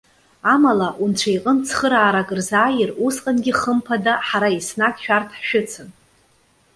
[0.53, 5.89] Амала, Унцәа иҟынтә цхыраарак рзааир, усҟангьы хымԥада, ҳара еснагь шәарҭ ҳшәыцын.